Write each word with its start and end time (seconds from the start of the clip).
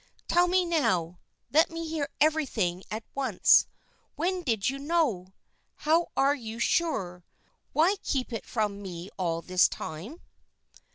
"Tell 0.27 0.47
me 0.47 0.65
now; 0.65 1.19
let 1.51 1.69
me 1.69 1.87
hear 1.87 2.09
everything 2.19 2.81
at 2.89 3.03
once. 3.13 3.67
When 4.15 4.41
did 4.41 4.67
you 4.67 4.79
know? 4.79 5.35
How 5.75 6.07
are 6.17 6.33
you 6.33 6.57
sure? 6.57 7.23
Why 7.71 7.97
keep 8.01 8.33
it 8.33 8.47
from 8.47 8.81
me 8.81 9.11
all 9.19 9.43
this 9.43 9.69
time?" 9.69 10.21